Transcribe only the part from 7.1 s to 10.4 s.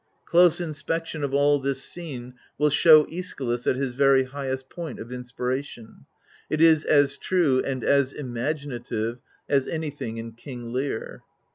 true, and as imaginative, as anything in